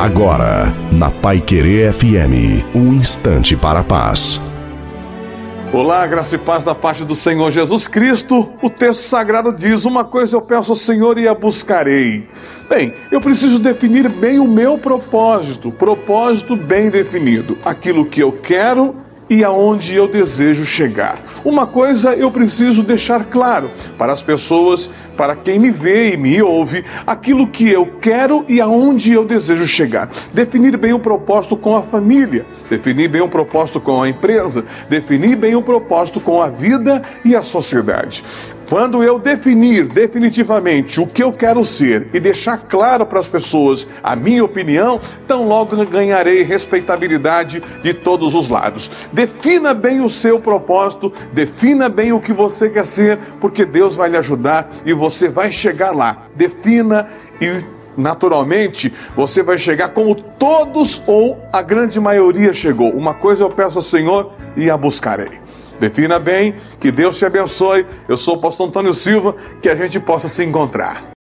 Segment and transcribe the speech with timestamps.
[0.00, 4.40] Agora, na Pai Querer FM, um instante para a paz.
[5.74, 8.48] Olá, graça e paz da parte do Senhor Jesus Cristo.
[8.62, 12.26] O texto sagrado diz: Uma coisa eu peço ao Senhor e a buscarei.
[12.66, 18.96] Bem, eu preciso definir bem o meu propósito, propósito bem definido, aquilo que eu quero
[19.28, 21.18] e aonde eu desejo chegar.
[21.44, 26.42] Uma coisa eu preciso deixar claro para as pessoas, para quem me vê e me
[26.42, 30.10] ouve, aquilo que eu quero e aonde eu desejo chegar.
[30.32, 35.36] Definir bem o propósito com a família, definir bem o propósito com a empresa, definir
[35.36, 38.22] bem o propósito com a vida e a sociedade.
[38.70, 43.84] Quando eu definir definitivamente o que eu quero ser e deixar claro para as pessoas
[44.00, 48.88] a minha opinião, tão logo ganharei respeitabilidade de todos os lados.
[49.12, 54.08] Defina bem o seu propósito, defina bem o que você quer ser, porque Deus vai
[54.08, 56.26] lhe ajudar e você vai chegar lá.
[56.36, 57.08] Defina
[57.40, 57.64] e
[57.96, 62.92] naturalmente você vai chegar como todos ou a grande maioria chegou.
[62.92, 65.49] Uma coisa eu peço ao Senhor e a buscarei.
[65.80, 67.86] Defina bem, que Deus te abençoe.
[68.06, 71.10] Eu sou o pastor Antônio Silva, que a gente possa se encontrar.